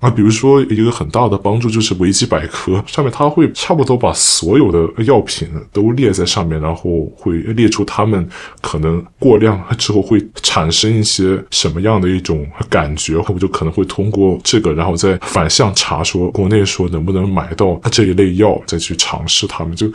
[0.00, 8.28] 啊，比如说一个很大的帮助就是维基百科上面，它会差不多把所有的药品都列在上面，然后会列出它们
[8.60, 19.90] 可能过量之后会产生一些什么样的一种感觉，我就可能会通过这个，然后再反向查说国内说能不能买到这一类药，再去尝试它们就。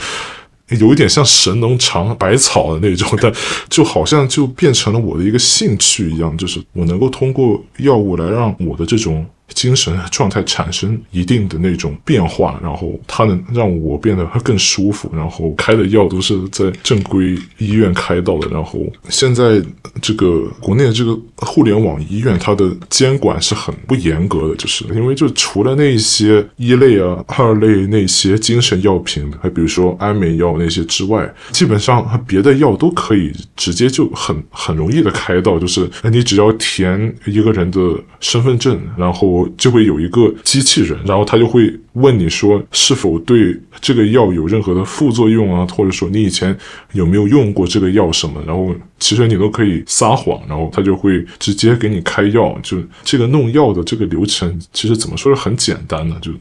[0.79, 3.31] 有一点像神农尝百草的那种，但
[3.67, 9.25] 就好像就变成了我的一个兴趣一样，就是我能够通过药物来让我的这种。
[9.53, 15.11] 精神状态产生一定的那种变化，然后它能让我变得更舒服。
[15.13, 18.47] 然后开的药都是在正规医院开到的。
[18.49, 18.79] 然后
[19.09, 19.61] 现在
[20.01, 37.79] 这个国内的这个互联网医院，它的监管是很不严格的，就是因为就除了那些一类啊、二类那些精神药品，还比如说安眠药那些之外，基本上别的药都可以直接就很很容易的开到，就是你只要填一个人的
[38.19, 39.40] 身份证，然后。
[39.57, 46.55] 就会有一个机器人，然后他就会问你说是否对这个药有任何的副作用啊，或者说你以前
[46.93, 52.57] 有没有用过这个药什么，然后其实你都可以撒谎，然后他就会直接给你开药。
[52.63, 56.31] 就这个弄药的这个流程，其实怎么说是很简单的，就。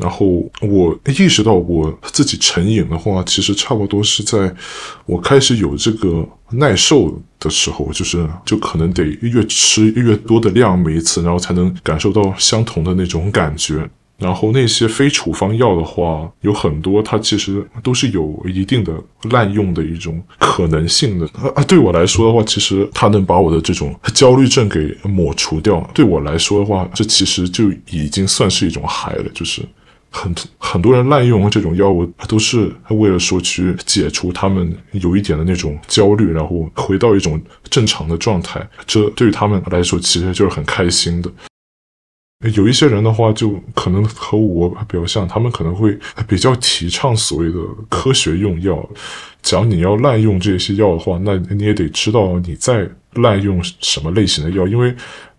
[0.00, 0.26] 然后
[0.62, 4.52] 我意识到我自己成瘾的话，其实差不多是在
[5.06, 13.88] 我开始有这个耐受的时候，就是就可能得越吃越多的量每一次，然后才能感受到相同的那种感觉。
[14.18, 18.92] 然后那些非处方药的话，有很多它其实都是有一定的
[19.30, 21.26] 滥用的一种可能性的。
[21.54, 25.80] 啊，对我来说的话，其实它能把我的这种焦虑症给抹除掉。
[25.94, 29.62] 对我来说的话，这其实就已经算是一种嗨了，就是。
[30.10, 37.40] 很很多人滥用这种药物，都是为了说去解除他们有一点的那种焦虑，然后回到一种
[37.70, 38.68] 正常的状态。
[38.86, 41.30] 这对于他们来说，其实就是很开心的。
[42.54, 45.96] 有一些人的话，就可能和我比较像，他们可能会
[46.26, 47.58] 比较提倡所谓的
[47.88, 48.84] 科学用药。
[49.42, 54.94] 假如你要滥用这些药的话，那你也得知道你在滥用什么类型的药，因为。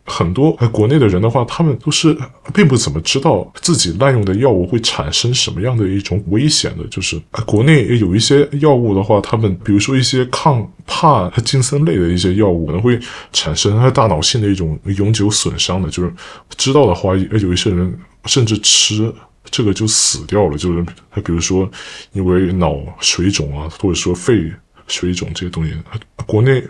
[0.05, 2.17] 很多国内的人的话，他们都是
[2.53, 6.83] 并不怎么知道自己滥用的药物会产生什么样的一种危险的。
[6.87, 12.99] 就是国内有一些药物的话，他们比如说一些抗帕金森类的一些药物，可能会
[13.31, 15.89] 产生大脑性的一种永久损伤的。
[15.89, 16.11] 就是
[16.57, 19.13] 知道的话，有一些人甚至吃
[19.49, 20.57] 这个就死掉了。
[20.57, 21.69] 就是他比如说
[22.13, 24.51] 因为脑水肿啊，或者说肺
[24.87, 25.73] 水肿这些东西，
[26.25, 26.63] 国内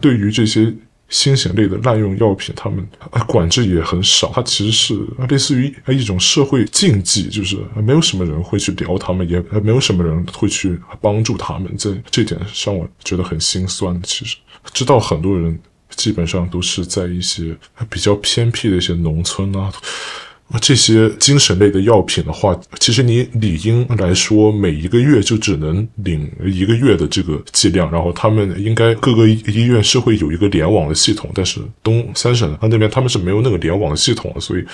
[0.00, 0.72] 对于这些。
[1.14, 2.84] 新型类的滥用药品，他们
[3.28, 11.72] 管制也很少，它其实是类似于一种社会禁忌，就是没有什么人会去聊他们，也没有什么人会去帮助他们。
[11.76, 13.96] 在这点上，我觉得很心酸。
[14.02, 14.36] 其实，
[14.72, 15.56] 知道很多人
[15.90, 17.56] 基本上都是在一些
[17.88, 19.72] 比较偏僻的一些农村啊。
[20.60, 34.64] 这些精神类的药品的话，其实你理应来说每一个月就只能领一个月的这个剂量，然后他们应该各个医院是会有一个联网的系统，但是东三省他那边他们是没有那个联网的系统，所以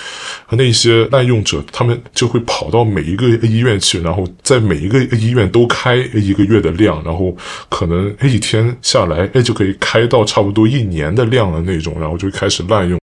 [0.51, 7.35] 那些滥用者他们就会跑到每一个医院去，然后在每一个医院都开一个月的量，然后
[7.69, 13.00] 可能一天下来哎就可以开到差不多一年的量的那种，然后就开始滥用。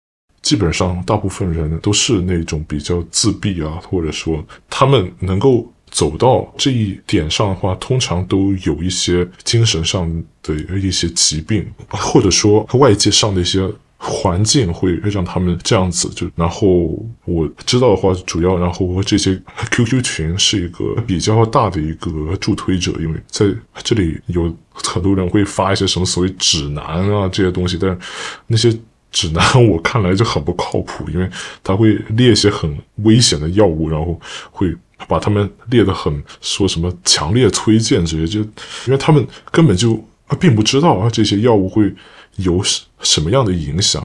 [0.44, 10.06] 基本上，大部分人都是那种比较自闭啊，或者说他们能够走到这一点上的话，通常都有一些精神上
[10.42, 13.66] 的一些疾病，或者说外界上的一些
[13.96, 16.10] 环境会让他们这样子。
[16.10, 19.40] 就然后我知道的话，主要然后这些
[19.70, 23.46] QQ 群是一个比较大的一个助推者，因为在
[23.82, 27.98] 这里有很多人会发一些什么所谓指南啊这些东西，但是
[28.46, 28.78] 那些。
[29.14, 31.30] 指南我看来就很不靠谱，因为
[31.62, 34.74] 他会列一些很危险的药物，然后会
[35.06, 40.04] 把他们列得很说什么强烈推荐这些，就因为他们根本就
[40.40, 41.94] 并不知道啊这些药物会
[42.38, 42.60] 有
[42.98, 44.02] 什么样的影响。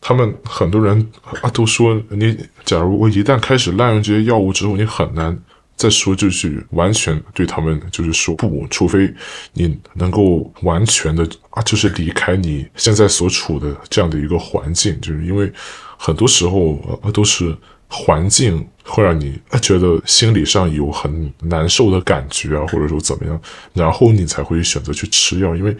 [0.00, 1.12] 他们很多人
[1.42, 5.40] 啊都说，你假如我一旦开始滥用这些药物之后，你很难。
[5.82, 9.12] 再说就是完全对他们就是说不，除非
[9.52, 15.52] 你能够完全的啊，就是离开你现在所处的这样的一个环境，就是因为
[15.96, 16.78] 很多时候
[17.12, 17.52] 都是
[17.88, 23.40] 环境会让你觉得心理上有很难受的感觉啊，或者说怎么样，
[23.74, 25.76] 然后你才会选择去吃药，因为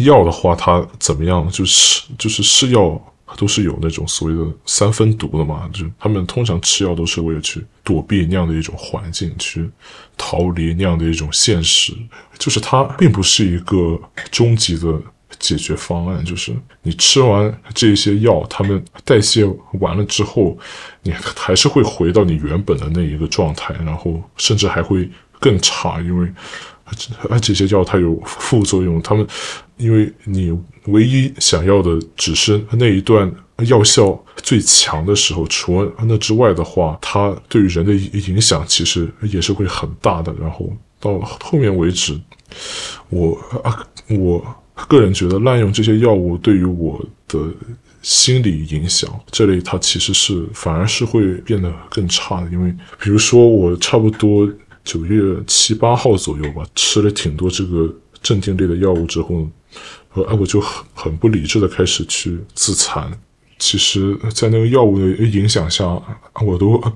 [0.00, 3.00] 药的话它怎么样就是就是是药。
[3.36, 9.68] 都是有那种所谓的三分毒的嘛，就他们通常吃药都是为了去躲避那样的一种环境，去
[10.16, 11.92] 逃离那样的一种现实，
[12.38, 15.00] 就是它并不是一个终极的
[15.38, 19.44] 解决方案，就是你吃完这些药，他们代谢
[19.80, 20.56] 完了之后，
[21.02, 25.10] 你还是会回到你原本的那一个状态，然后甚至还会
[25.40, 26.32] 更差，因为
[27.40, 29.26] 这些药它有副作用，他们
[29.76, 30.56] 因为你
[30.86, 33.30] 唯一想要的只是那一段
[33.66, 40.70] 药效最强的时候，除了那之外的话，它对于人的影响其实也是会很大的，然后
[41.00, 42.20] 到后面为止，
[43.08, 44.44] 我啊我。
[44.88, 47.38] 个人觉得滥用这些药物对于我的
[48.02, 52.50] 心理影响，这类它其实是反而是会变得更差的。
[52.50, 54.50] 因为比如说我差不多
[54.84, 59.48] 九月七八号左右吧，吃了挺多这个镇定类的药物之后，
[60.12, 63.10] 呃，我就很很不理智的开始去自残。
[63.58, 65.84] 其实，在那个药物的影响下，
[66.44, 66.92] 我都啊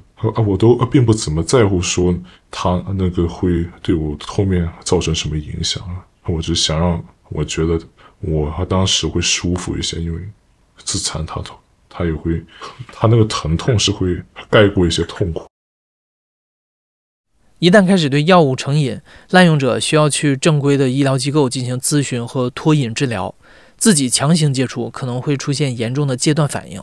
[0.46, 2.14] 我都并不怎么在乎说
[2.50, 7.02] 它那个会对我后面造成什么影响啊，我只想让。
[7.30, 7.78] 我觉得
[8.20, 10.18] 我当时会舒服一些，因为
[10.78, 11.54] 自残他痛，
[11.86, 12.42] 他也会，
[12.90, 14.18] 他那个疼痛是会
[14.48, 15.46] 盖过一些痛苦。
[17.60, 19.00] 一旦开始对药物成瘾，
[19.30, 23.34] 滥用者需要去正规的医疗机构进行咨询和脱瘾治疗，
[23.76, 26.80] 自己强行戒除可能会出现严重的戒断反应。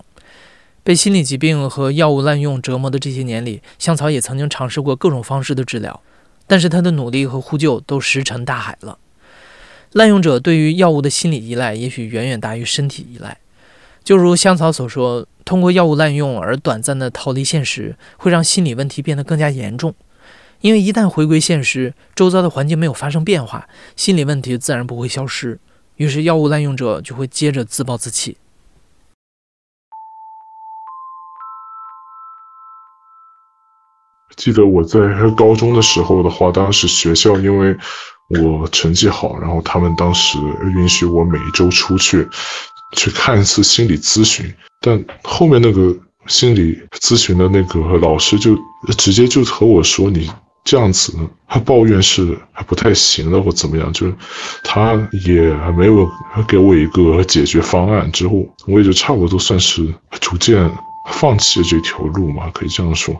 [0.83, 6.01] 被心理疾病和药物滥用折磨的这些年里，香草也曾经尝试过各种方式的治疗，
[6.45, 8.97] 但是他的努力和呼救都石沉大海了。
[9.93, 13.37] 滥用者对于药物的心理依赖也许远远大于身体依赖，
[14.03, 19.95] 就如香草所说，通过药物滥用而短暂的逃离现实，会让心理问题变得更加严重。
[20.65, 25.59] 因为一旦回归现实，周遭的环境没有发生变化，心理问题自然不会消失，
[25.97, 28.35] 于是药物滥用者就会接着自暴自弃。
[34.35, 34.99] 记得我在
[35.37, 37.77] 高中的时候的话，当时学校因为。
[38.27, 40.39] 我成绩好，然后他们当时
[40.75, 42.27] 允许我每周出去
[42.93, 44.51] 去看一次心理咨询，
[44.81, 45.95] 但后面那个
[46.25, 48.57] 心理咨询的那个老师就
[48.97, 50.27] 直接就和我说：“你
[50.65, 51.13] 这样子
[51.47, 54.13] 他抱怨是还不太行的，或怎么样。”就是
[54.63, 54.95] 他
[55.25, 56.05] 也没有
[56.47, 58.11] 给我一个解决方案。
[58.11, 59.87] 之后我也就差不多算是
[60.19, 60.69] 逐渐
[61.11, 63.15] 放弃了这条路嘛，可以这样说。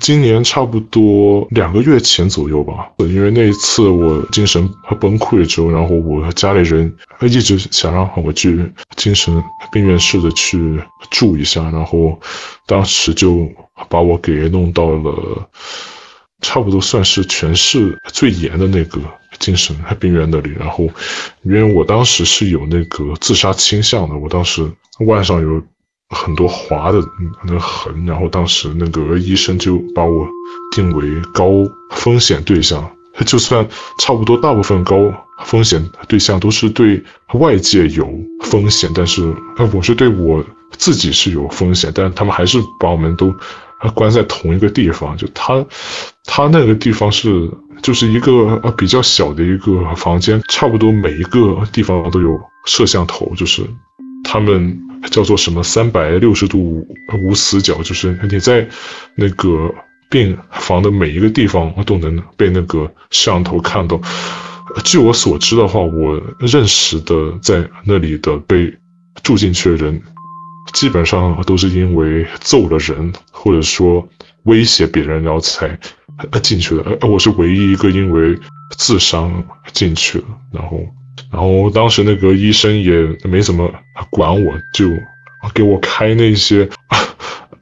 [0.00, 4.66] 今年差不多两个月前左右吧，因为那一次我精神
[4.98, 6.90] 崩溃之后，然后我家里人
[7.20, 10.80] 一直想让我去精神病院室的去
[11.10, 12.18] 住一下，然后
[12.64, 13.46] 当时就
[13.90, 15.46] 把我给弄到了
[16.44, 19.00] 差不多算是全市最严的那个
[19.38, 20.84] 精神病院那里，然后
[21.42, 24.70] 因为我当时是有那个自杀倾向的，我当时
[25.06, 25.62] 腕上有。
[26.10, 27.02] 很多划的
[27.44, 30.28] 那痕，然后当时那个医生就把我
[30.70, 31.48] 定为高
[31.90, 32.88] 风险对象。
[33.26, 33.66] 就算
[33.98, 34.96] 差不多大部分高
[35.44, 38.06] 风险对象都是对外界有
[38.42, 39.34] 风险，但是
[39.72, 43.34] 我是对我自己是有风险，但他们还是把我们都
[43.90, 45.16] 关在同一个地方。
[45.16, 45.64] 就他
[46.24, 47.50] 他那个地方是
[47.82, 53.62] 就是一个呃比较小的一个房间，差不多每一个地方都有摄像头，就是
[54.22, 54.80] 他们。
[55.10, 56.82] 叫做什么三百六十度
[57.22, 58.66] 无死角，就是你在
[59.14, 59.70] 那个
[60.08, 64.00] 病房的每一个地方都能被那个摄像头看到。
[64.82, 68.74] 据我所知的话，我认识的在那里的被
[69.22, 70.02] 住进去的人，
[70.72, 74.06] 基本上都是因为揍了人，或者说
[74.44, 75.78] 威胁别人，然后才
[76.42, 77.06] 进去的。
[77.06, 78.38] 我是唯一一个因为
[78.78, 80.80] 自伤进去的，然后。
[81.30, 82.92] 然后当时那个医生也
[83.28, 83.72] 没怎么
[84.10, 84.88] 管我，就
[85.52, 86.68] 给我开那些，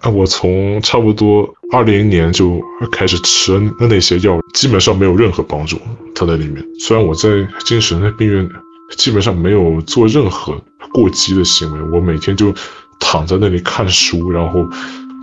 [0.01, 2.59] 啊， 我从差不多二零年就
[2.91, 5.79] 开始吃那些药，基本上没有任何帮助。
[6.15, 7.29] 他在里面，虽然我在
[7.65, 8.49] 精神病院
[8.97, 10.59] 基本上没有做任何
[10.93, 12.55] 过激的行为，我每天就
[13.03, 14.65] 躺在那里看书，然后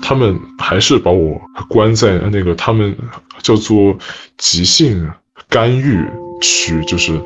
[0.02, 2.96] 他们还是把我关在那个他们
[3.42, 3.98] 叫做
[4.38, 5.10] 急性
[5.50, 6.06] 干预
[6.42, 7.20] 区，就是。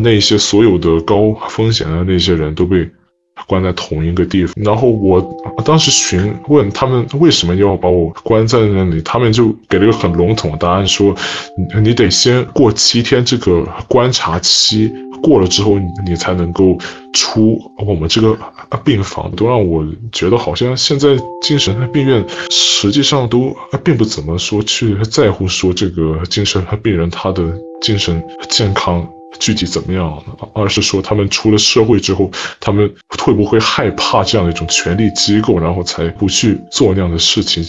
[0.00, 2.88] 那些所有的高风险的那些人都被
[3.48, 5.20] 关在同一个地方，然后我
[5.64, 11.12] 当时询问他们为什么要把我关在那里，他们就给了一个很笼统的答案，说
[11.82, 14.88] 你得先过七天这个观察期，
[15.22, 16.78] 过了之后你才能够
[17.12, 18.36] 出我们这个
[18.84, 21.08] 病房，都让我觉得好像现在
[21.42, 27.44] 精神病院实际上都并不怎么说去在乎说这个精神病人他的
[27.80, 29.06] 精神健康。
[29.38, 30.20] 具体怎么样？
[30.54, 37.62] 而是说他们出了社会之后，他们会不会害怕这样的一种权力机构，然后才不去做那样的事情？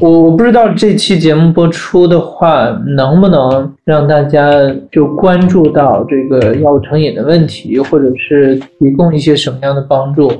[0.00, 4.50] 我我不知道这期节目播出的话，能不能让大家
[4.90, 10.32] 就关注到这个药物成瘾的问题，或者是提供一些什么样的帮助？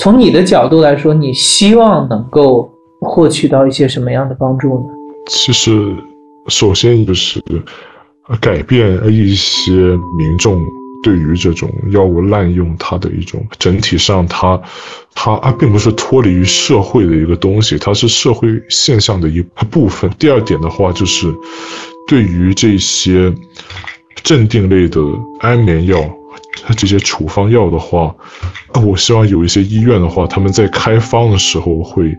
[0.00, 4.84] 从你的角度来说，你希望能够获取到一些什么样的帮助呢？
[5.26, 5.72] 其实，
[6.46, 7.42] 首先就是
[8.40, 9.72] 改变一些
[10.16, 10.56] 民众。
[11.02, 14.60] 对于这种药物滥用，它的一种整体上，它，
[15.14, 19.40] 它啊，并不是脱离于社会的一个东西，它是社会现象的一
[19.70, 20.10] 部分。
[20.18, 21.34] 第二点的话，就是
[22.06, 23.32] 对于这些
[24.22, 25.00] 镇定类的
[25.40, 25.98] 安眠药，
[26.76, 28.14] 这些处方药的话，
[28.84, 32.14] 我希望有一些医院的话，他们在开方的时候会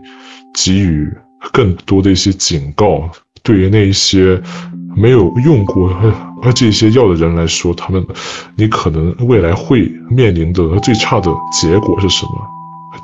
[0.52, 1.08] 给予
[1.52, 3.08] 更多的一些警告，
[3.44, 4.40] 对于那一些
[4.94, 5.90] 没有用过。
[6.42, 8.04] 而这些药的人来说，他们，
[8.56, 12.32] 你可能未来会面临的最差的结果是什么？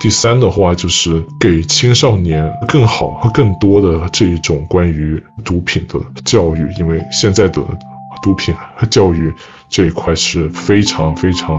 [0.01, 7.63] 第三的话，就是给青少年更好和更多的这一种关于毒品的教育，因为现在的
[8.23, 9.33] 毒品和教育
[9.69, 11.59] 这一块是非常非常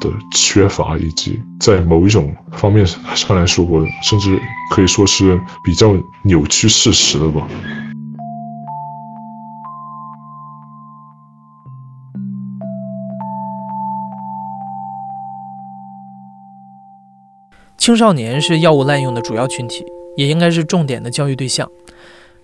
[0.00, 4.40] 的缺乏，以及在某一种方面上来说，我甚至
[4.70, 7.46] 可以说是比较扭曲事实的吧。
[17.82, 19.84] 青少年是药物滥用的主要群体，
[20.16, 21.68] 也应该是重点的教育对象。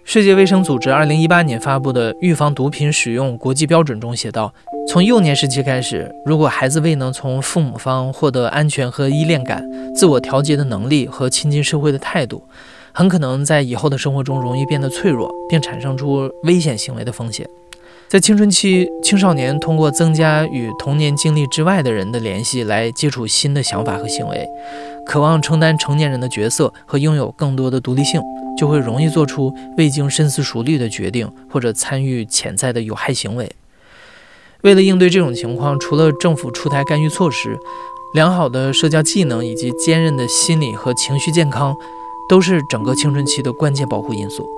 [0.02, 4.52] 世界卫生组织2018年发布的《预防毒品使用国际标准》中写道：
[4.88, 9.64] 从幼年时期开始，如果孩子未能从父母方获得安全和依恋感、
[9.94, 12.42] 自我调节的能力和亲近社会的态度，
[12.90, 17.48] 很可能在以后的生活中容易变得脆弱，并产生出危险行为的风险。
[18.08, 24.48] 在青春期，青少年通过增加与童年经历之外的人的联系来接触新的想法和行为。
[25.04, 28.18] 渴望承担成年人的角色和拥有更多的独立性，
[28.56, 33.52] 就会容易做出未经深思熟虑的决定，或者参与潜在的有害行为。
[34.62, 37.58] 为了应对这种情况，除了政府出台干预措施，
[38.14, 41.76] 良好的社交技能以及坚韧的心理和情绪健康，
[42.26, 44.48] 都是整个青春期的关键保护因素。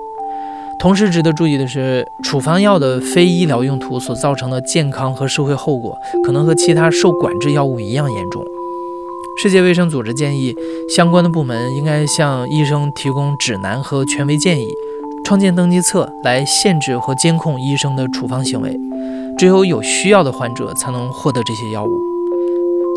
[0.81, 8.43] 同时，值得注意的是，处方药的非医疗用途所造成的健康和社会后果，可能和其他受管制药物一样严重。
[9.37, 10.55] 世界卫生组织建议，
[10.89, 14.73] 相关的部门应该向医生提供指南和权威建议，
[15.23, 18.75] 创建登记册来限制和监控医生的处方行为。
[19.37, 21.91] 只有有需要的患者才能获得这些药物。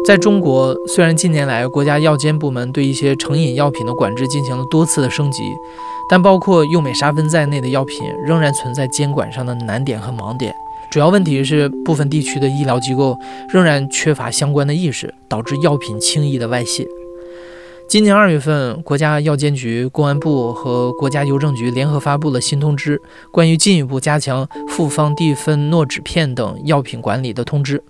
[0.07, 5.43] 在中国，虽然近年来国家药监部门对一些成瘾药品的管制进行了多次的升级，
[6.09, 10.55] 但包括右美沙芬在内的药品仍然存在监管上的难点和盲点。
[10.91, 16.87] 主要问题是，部分地区的医疗机构仍然缺乏相关的意识，导致药品轻易的外泄。
[17.89, 23.01] 今年二月份，国家药监局、公安部和国家邮政局联合发布了新通知，
[23.33, 27.83] 关于进一步加强复方地芬诺酯片等药品管理的通知，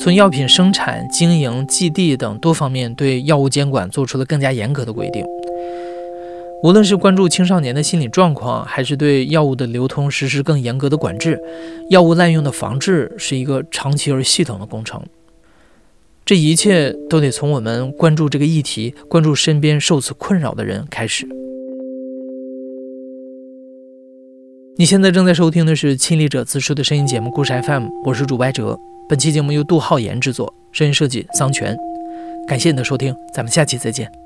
[0.00, 5.24] 从药品生产、经营、寄递等多方面对药物监管做出了更加严格的规定。
[6.62, 11.40] 无论是关注青少年的心理状况，还是对药物的流通实施更严格的管制，
[11.90, 15.02] 药物滥用的防治是一个长期而系统的工程。
[16.24, 21.26] 这一切都得从我们关注这个议题、关注身边受此困扰的人开始。
[24.76, 28.78] 你现在正在收听的是亲历者自述的声音节目《故事 FM》，我是主播哲。
[29.08, 31.76] 本期节目由杜浩言制作，声音设计桑泉。
[32.46, 34.21] 感谢你的收听，咱们下期再见。